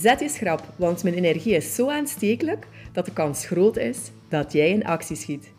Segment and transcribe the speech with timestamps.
[0.00, 3.98] Zet je schrap, want mijn energie is zo aanstekelijk dat de kans groot is
[4.28, 5.52] dat jij in actie schiet.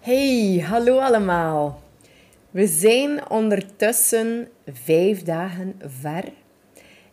[0.00, 1.82] Hey, hallo allemaal.
[2.50, 6.24] We zijn ondertussen vijf dagen ver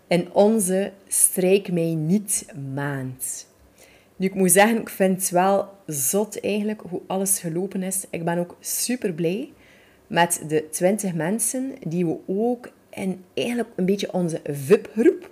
[0.08, 3.47] in onze Strijk mij niet maand.
[4.16, 8.05] Nu, ik moet zeggen, ik vind het wel zot eigenlijk hoe alles gelopen is.
[8.09, 9.53] Ik ben ook super blij
[10.08, 15.31] met de 20 mensen die we ook in eigenlijk een beetje onze VIP-groep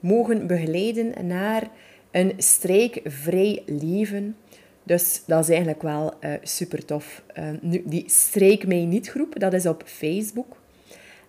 [0.00, 1.70] mogen begeleiden naar
[2.10, 4.36] een strijkvrij leven.
[4.82, 7.22] Dus dat is eigenlijk wel uh, super tof.
[7.38, 10.56] Uh, nu, die Strijk mij niet groep, dat is op Facebook.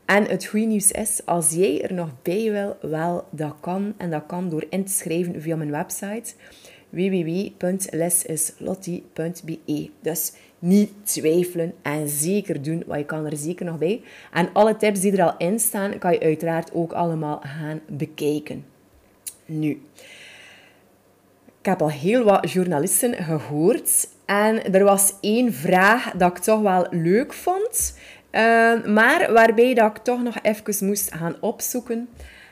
[0.06, 3.94] En het goede nieuws is, als jij er nog bij wil, wel, dat kan.
[3.98, 6.34] En dat kan door in te schrijven via mijn website
[6.90, 9.90] www.lesislottie.be.
[10.02, 14.02] Dus niet twijfelen en zeker doen, want je kan er zeker nog bij.
[14.34, 18.66] En alle tips die er al in staan, kan je uiteraard ook allemaal gaan bekijken.
[19.46, 19.82] Nu,
[21.60, 26.62] ik heb al heel wat journalisten gehoord en er was één vraag dat ik toch
[26.62, 27.98] wel leuk vond,
[28.32, 32.10] uh, maar waarbij dat ik toch nog even moest gaan opzoeken.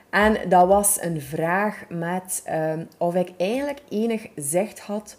[0.09, 5.17] En dat was een vraag met uh, of ik eigenlijk enig zicht had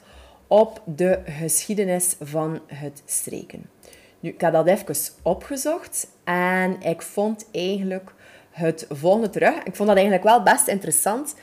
[0.48, 3.70] op de geschiedenis van het streken.
[4.20, 8.12] Nu, ik heb dat even opgezocht en ik vond eigenlijk
[8.50, 9.54] het volgende terug.
[9.62, 11.34] Ik vond dat eigenlijk wel best interessant.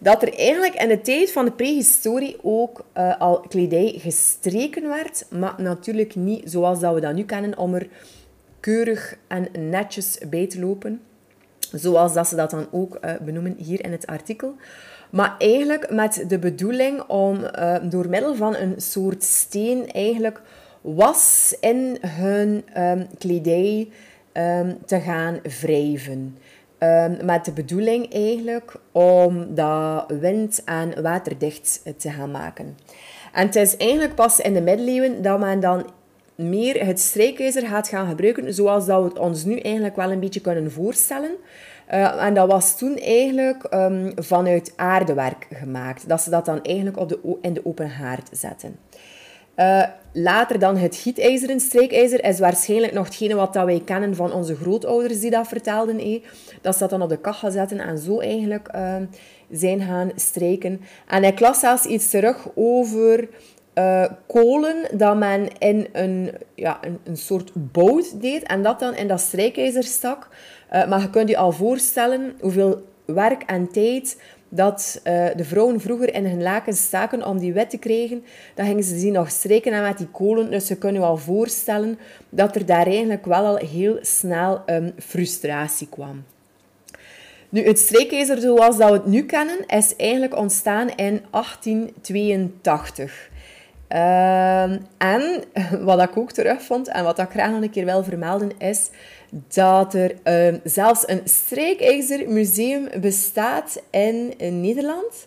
[0.00, 5.26] Dat er eigenlijk in de tijd van de prehistorie ook uh, al kledij gestreken werd.
[5.30, 7.88] Maar natuurlijk niet zoals dat we dat nu kennen, om er
[8.60, 11.00] keurig en netjes bij te lopen.
[11.72, 14.54] Zoals dat ze dat dan ook uh, benoemen hier in het artikel.
[15.10, 20.40] Maar eigenlijk met de bedoeling om uh, door middel van een soort steen eigenlijk
[20.80, 23.88] was in hun um, kledij
[24.32, 26.38] um, te gaan wrijven.
[26.78, 32.76] Um, met de bedoeling eigenlijk om dat wind- en waterdicht te gaan maken.
[33.32, 35.90] En het is eigenlijk pas in de middeleeuwen dat men dan
[36.34, 40.20] meer het strijkijzer gaat gaan gebruiken, zoals dat we het ons nu eigenlijk wel een
[40.20, 41.30] beetje kunnen voorstellen.
[41.90, 46.08] Uh, en dat was toen eigenlijk um, vanuit aardewerk gemaakt.
[46.08, 48.78] Dat ze dat dan eigenlijk op de, in de open haard zetten.
[49.56, 49.82] Uh,
[50.12, 54.56] later dan het gietijzeren strijkijzer is waarschijnlijk nog hetgene wat dat wij kennen van onze
[54.56, 55.98] grootouders die dat vertelden.
[55.98, 56.22] Eh.
[56.60, 58.94] Dat ze dat dan op de kachel zetten en zo eigenlijk uh,
[59.50, 60.80] zijn gaan strijken.
[61.08, 63.28] En ik las zelfs iets terug over
[63.78, 68.94] uh, kolen dat men in een, ja, een, een soort boot deed en dat dan
[68.94, 70.28] in dat strijkijzer stak.
[70.72, 74.16] Uh, maar je kunt je al voorstellen hoeveel werk en tijd
[74.48, 78.24] dat uh, de vrouwen vroeger in hun lakens staken om die wet te krijgen.
[78.54, 80.50] Dan gingen ze die nog strijken en met die kolen.
[80.50, 81.98] Dus je kunt je al voorstellen
[82.28, 86.24] dat er daar eigenlijk wel al heel snel um, frustratie kwam.
[87.48, 93.30] Nu, het strijkijzer zoals dat we het nu kennen, is eigenlijk ontstaan in 1882.
[93.92, 94.62] Uh,
[94.98, 95.44] en
[95.80, 98.90] wat ik ook terugvond en wat ik graag nog een keer wil vermelden, is
[99.54, 105.26] dat er uh, zelfs een strijkijzermuseum bestaat in, Nederland,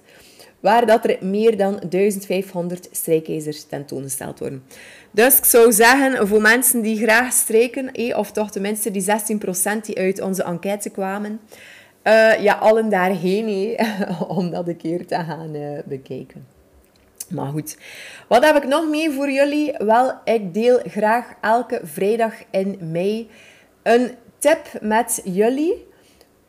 [0.59, 4.63] waar dat er meer dan 1500 strijkijzers tentoongesteld worden.
[5.11, 9.85] Dus ik zou zeggen, voor mensen die graag strijken, eh, of toch tenminste die 16%
[9.85, 11.39] die uit onze enquête kwamen,
[12.03, 16.58] uh, ja, allen daarheen eh, om dat een keer te gaan uh, bekijken.
[17.29, 17.77] Maar goed,
[18.27, 19.73] wat heb ik nog mee voor jullie?
[19.77, 23.29] Wel, ik deel graag elke vrijdag in mei
[23.83, 25.87] een tip met jullie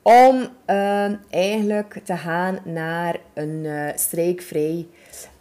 [0.03, 4.87] om uh, eigenlijk te gaan naar een uh, strijkvrij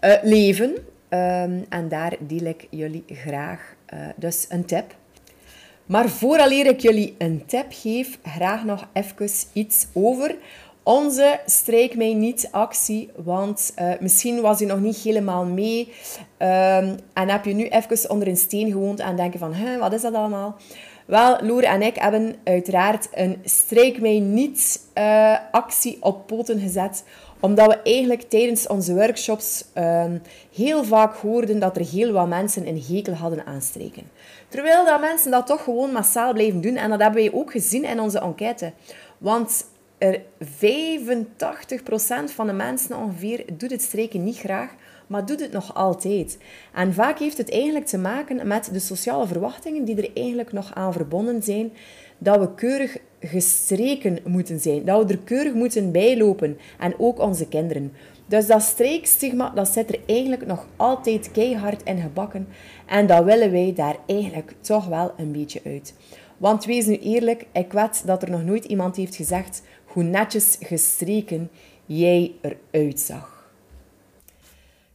[0.02, 0.70] uh, leven.
[1.10, 3.76] Um, en daar deel ik jullie graag
[4.16, 4.96] dus een tip.
[5.86, 10.36] Maar vooraleer ik jullie een tip geef, graag nog even iets over
[10.90, 13.10] onze Strijk Mij Niet actie.
[13.16, 15.94] Want uh, misschien was je nog niet helemaal mee.
[16.38, 20.02] Um, en heb je nu even onder een steen gewoond en denken van, wat is
[20.02, 20.56] dat allemaal?
[21.06, 27.04] Wel, Loer en ik hebben uiteraard een Strijk Mij Niet uh, actie op poten gezet
[27.40, 30.22] omdat we eigenlijk tijdens onze workshops um,
[30.56, 34.04] heel vaak hoorden dat er heel wat mensen een hekel hadden aan strijken.
[34.48, 36.76] Terwijl dat mensen dat toch gewoon massaal blijven doen.
[36.76, 38.72] En dat hebben wij ook gezien in onze enquête.
[39.18, 39.66] Want
[40.00, 40.46] er 85%
[42.26, 44.72] van de mensen ongeveer doet het strijken niet graag.
[45.08, 46.38] maar doet het nog altijd.
[46.74, 50.74] En vaak heeft het eigenlijk te maken met de sociale verwachtingen die er eigenlijk nog
[50.74, 51.72] aan verbonden zijn,
[52.18, 57.48] dat we keurig gestreken moeten zijn, dat we er keurig moeten bijlopen en ook onze
[57.48, 57.92] kinderen.
[58.26, 62.48] Dus dat streekstigma, dat zit er eigenlijk nog altijd keihard in gebakken
[62.86, 65.94] en dat willen wij daar eigenlijk toch wel een beetje uit.
[66.40, 69.62] Want wees nu eerlijk, ik weet dat er nog nooit iemand heeft gezegd
[69.94, 71.50] hoe netjes gestreken
[71.86, 73.52] jij eruit zag.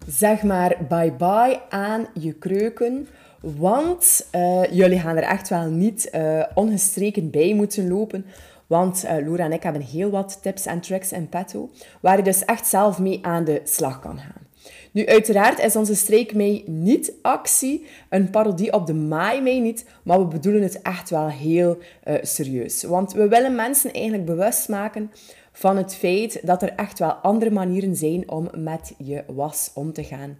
[0.06, 3.08] Zeg maar bye-bye aan je kreuken,
[3.40, 8.26] want uh, jullie gaan er echt wel niet uh, ongestreken bij moeten lopen.
[8.66, 11.70] Want uh, Laura en ik hebben heel wat tips en tricks in petto,
[12.00, 14.43] waar je dus echt zelf mee aan de slag kan gaan.
[14.92, 19.84] Nu, uiteraard is onze Streek Mei niet actie, een parodie op de Maai Mei niet,
[20.02, 22.82] maar we bedoelen het echt wel heel uh, serieus.
[22.82, 25.10] Want we willen mensen eigenlijk bewust maken
[25.52, 29.92] van het feit dat er echt wel andere manieren zijn om met je was om
[29.92, 30.38] te gaan.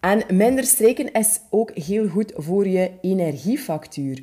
[0.00, 4.22] En minder streken is ook heel goed voor je energiefactuur.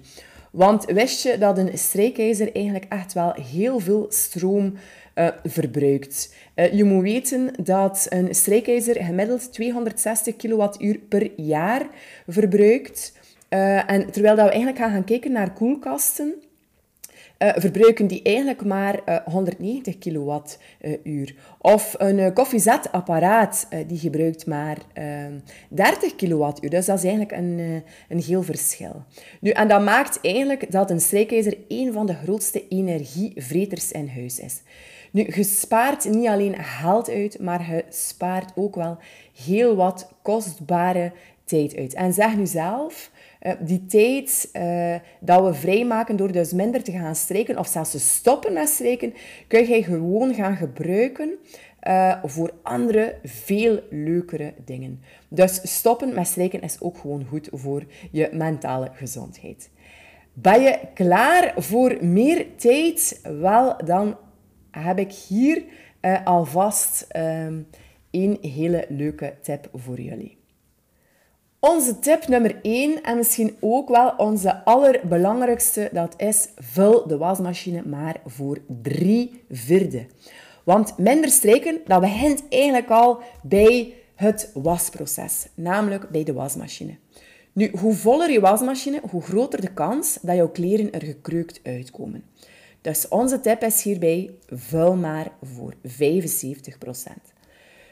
[0.52, 4.74] Want wist je dat een strijkijzer eigenlijk echt wel heel veel stroom
[5.16, 6.36] uh, verbruikt?
[6.56, 11.88] Uh, je moet weten dat een strijkijzer gemiddeld 260 kilowattuur per jaar
[12.28, 13.14] verbruikt.
[13.50, 16.34] Uh, en terwijl dat we eigenlijk gaan gaan kijken naar koelkasten,
[17.40, 21.36] uh, verbruiken die eigenlijk maar uh, 190 kilowattuur.
[21.58, 24.78] Of een koffiezetapparaat die gebruikt maar
[25.70, 26.70] 30 kilowattuur.
[26.70, 29.04] Dus dat is eigenlijk een, een heel verschil.
[29.40, 34.40] Nu, en dat maakt eigenlijk dat een strijkijzer een van de grootste energievreters in huis
[34.40, 34.62] is.
[35.12, 38.98] Nu, je spaart niet alleen geld uit, maar je spaart ook wel
[39.46, 41.12] heel wat kostbare
[41.44, 41.94] tijd uit.
[41.94, 46.92] En zeg nu zelf, uh, die tijd uh, dat we vrijmaken door dus minder te
[46.92, 49.14] gaan strijken of zelfs te stoppen met strijken,
[49.48, 51.38] kun je gewoon gaan gebruiken
[51.88, 55.02] uh, voor andere, veel leukere dingen.
[55.28, 59.70] Dus stoppen met strijken is ook gewoon goed voor je mentale gezondheid.
[60.34, 63.22] Ben je klaar voor meer tijd?
[63.24, 64.18] Wel, dan
[64.72, 65.64] heb ik hier
[66.24, 67.68] alvast um,
[68.12, 70.39] een hele leuke tip voor jullie.
[71.62, 77.84] Onze tip nummer 1 en misschien ook wel onze allerbelangrijkste, dat is vul de wasmachine
[77.86, 80.06] maar voor drie vierde.
[80.64, 86.98] Want minder strijken, dat begint eigenlijk al bij het wasproces, namelijk bij de wasmachine.
[87.54, 92.24] Nu, hoe voller je wasmachine, hoe groter de kans dat jouw kleren er gekreukt uitkomen.
[92.82, 97.39] Dus onze tip is hierbij, vul maar voor 75%.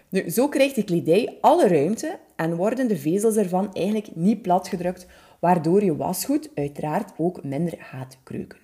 [0.09, 5.07] Nu, zo krijgt de kledij alle ruimte en worden de vezels ervan eigenlijk niet platgedrukt,
[5.39, 8.59] waardoor je wasgoed uiteraard ook minder gaat kreuken.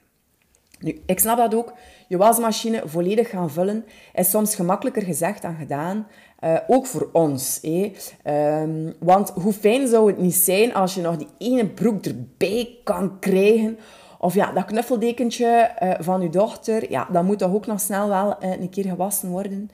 [0.80, 1.74] Nu, ik snap dat ook.
[2.08, 6.08] Je wasmachine volledig gaan vullen is soms gemakkelijker gezegd dan gedaan.
[6.44, 7.60] Uh, ook voor ons.
[7.64, 12.78] Um, want hoe fijn zou het niet zijn als je nog die ene broek erbij
[12.84, 13.78] kan krijgen.
[14.20, 18.08] Of ja, dat knuffeldekentje uh, van je dochter, ja, dat moet toch ook nog snel
[18.08, 19.70] wel uh, een keer gewassen worden.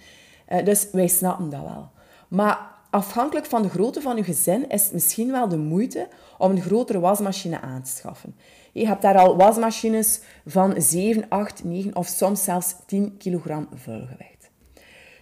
[0.50, 1.90] Uh, dus wij snappen dat wel.
[2.28, 2.60] Maar
[2.90, 6.08] afhankelijk van de grootte van je gezin is het misschien wel de moeite
[6.38, 8.36] om een grotere wasmachine aan te schaffen.
[8.72, 14.50] Je hebt daar al wasmachines van 7, 8, 9 of soms zelfs 10 kilogram vuilgewicht.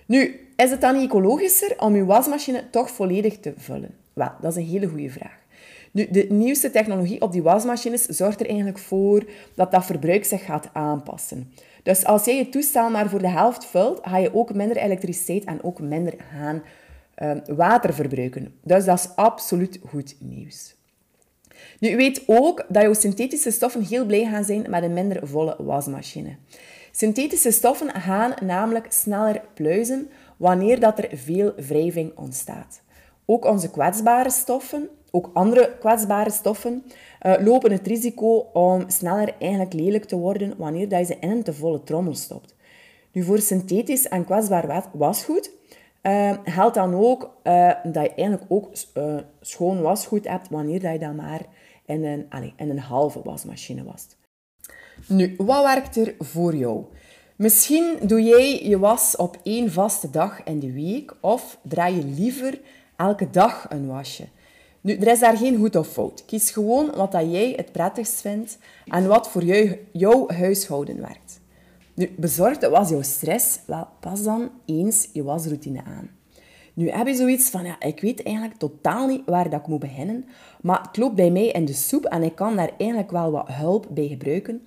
[0.06, 3.96] Nu, is het dan ecologischer om je wasmachine toch volledig te vullen?
[4.14, 5.38] Wel, dat is een hele goede vraag.
[5.98, 9.24] Nu, de nieuwste technologie op die wasmachines zorgt er eigenlijk voor
[9.56, 11.54] dat dat verbruik zich gaat aanpassen.
[11.84, 15.44] Dus als jij je toestel maar voor de helft vult, ga je ook minder elektriciteit
[15.44, 16.64] en ook minder gaan
[17.18, 18.54] uh, water verbruiken.
[18.64, 20.76] Dus dat is absoluut goed nieuws.
[21.80, 25.56] Nu, weet ook dat jouw synthetische stoffen heel blij gaan zijn met een minder volle
[25.58, 26.36] wasmachine.
[26.92, 32.82] Synthetische stoffen gaan namelijk sneller pluizen wanneer dat er veel wrijving ontstaat.
[33.30, 36.84] Ook onze kwetsbare stoffen, ook andere kwetsbare stoffen,
[37.22, 41.30] uh, lopen het risico om sneller eigenlijk lelijk te worden wanneer dat je ze in
[41.30, 42.56] een te volle trommel stopt.
[43.12, 45.52] Nu, voor synthetisch en kwetsbaar wasgoed
[46.04, 48.70] uh, geldt dan ook uh, dat je eigenlijk ook
[49.42, 51.42] schoon wasgoed hebt wanneer dat je dat maar
[51.86, 54.18] in een, allez, in een halve wasmachine wast.
[55.08, 56.84] Nu, wat werkt er voor jou?
[57.36, 62.04] Misschien doe jij je was op één vaste dag in de week of draai je
[62.04, 62.60] liever
[62.98, 64.28] elke dag een wasje.
[64.82, 66.26] Nu, er is daar geen goed of fout.
[66.26, 71.40] Kies gewoon wat dat jij het prettigst vindt en wat voor jou, jouw huishouden werkt.
[71.94, 76.10] Nu, bezorgd was jouw stress, wel, pas dan eens je wasroutine aan.
[76.74, 79.80] Nu heb je zoiets van, ja, ik weet eigenlijk totaal niet waar dat ik moet
[79.80, 80.26] beginnen,
[80.62, 83.48] maar het loopt bij mij in de soep en ik kan daar eigenlijk wel wat
[83.48, 84.62] hulp bij gebruiken.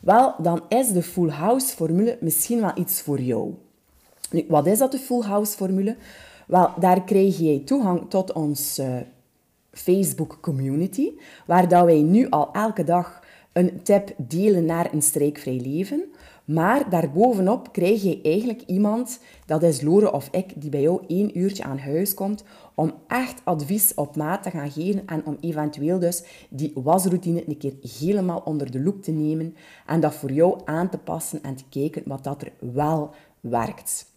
[0.00, 3.54] Wel, dan is de Full House formule misschien wel iets voor jou.
[4.30, 5.96] Nu, wat is dat, de Full House formule?
[6.46, 9.06] Wel, daar krijg jij toegang tot onze
[9.70, 11.10] Facebook community,
[11.46, 16.04] waar dat wij nu al elke dag een tip delen naar een streekvrij leven.
[16.44, 21.38] Maar daarbovenop krijg je eigenlijk iemand, dat is Lore of ik, die bij jou één
[21.38, 25.98] uurtje aan huis komt om echt advies op maat te gaan geven en om eventueel
[25.98, 30.60] dus die wasroutine een keer helemaal onder de loep te nemen en dat voor jou
[30.64, 33.10] aan te passen en te kijken wat dat er wel
[33.40, 34.14] werkt.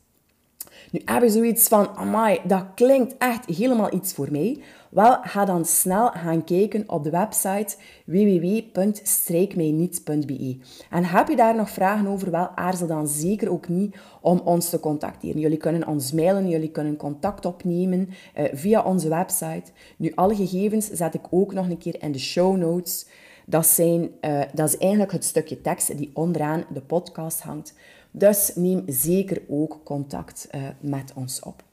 [0.91, 4.61] Nu heb je zoiets van, amai, dat klinkt echt helemaal iets voor mij.
[4.89, 10.57] Wel, ga dan snel gaan kijken op de website www.strijkmijniets.be.
[10.89, 14.69] En heb je daar nog vragen over, wel, aarzel dan zeker ook niet om ons
[14.69, 15.39] te contacteren.
[15.39, 19.71] Jullie kunnen ons mailen, jullie kunnen contact opnemen uh, via onze website.
[19.97, 23.07] Nu, alle gegevens zet ik ook nog een keer in de show notes.
[23.45, 27.73] Dat, zijn, uh, dat is eigenlijk het stukje tekst die onderaan de podcast hangt.
[28.11, 31.63] Dus neem zeker ook contact uh, met ons op.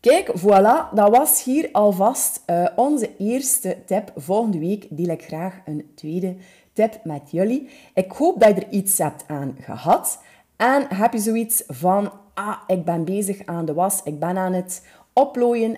[0.00, 4.12] Kijk, voilà, dat was hier alvast uh, onze eerste tip.
[4.16, 6.36] Volgende week deel ik graag een tweede
[6.72, 7.68] tip met jullie.
[7.94, 10.18] Ik hoop dat je er iets hebt aan gehad.
[10.56, 14.52] En heb je zoiets van, ah, ik ben bezig aan de was, ik ben aan
[14.52, 14.86] het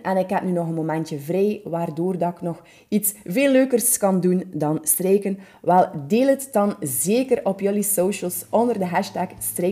[0.02, 3.98] en ik heb nu nog een momentje vrij, waardoor dat ik nog iets veel leukers
[3.98, 5.38] kan doen dan strijken.
[5.62, 9.28] Wel, deel het dan zeker op jullie socials onder de hashtag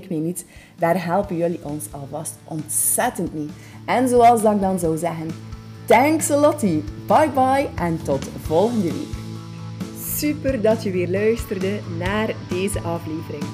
[0.09, 0.45] Niet.
[0.79, 3.49] Daar helpen jullie ons alvast ontzettend mee.
[3.87, 5.29] En zoals dat ik dan zou zeggen,
[5.87, 6.61] thanks a lot,
[7.07, 9.19] bye bye en tot volgende week.
[10.17, 13.45] Super dat je weer luisterde naar deze aflevering.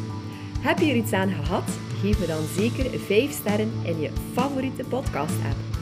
[0.61, 1.65] Heb je er iets aan gehad?
[2.01, 5.76] Geef me dan zeker 5 sterren in je favoriete podcast-app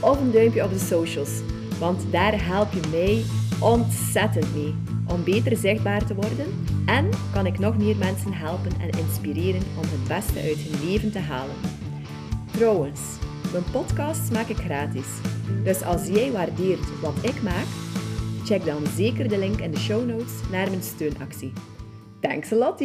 [0.00, 1.40] of een duimpje op de socials,
[1.78, 3.22] want daar help je mij
[3.60, 4.74] ontzettend mee
[5.06, 6.46] om beter zichtbaar te worden
[6.86, 11.12] en kan ik nog meer mensen helpen en inspireren om het beste uit hun leven
[11.12, 11.54] te halen.
[12.50, 13.00] Trouwens,
[13.52, 15.06] mijn podcasts maak ik gratis.
[15.64, 17.66] Dus als jij waardeert wat ik maak,
[18.44, 21.52] check dan zeker de link in de show notes naar mijn steunactie.
[22.20, 22.82] Thanks a lot!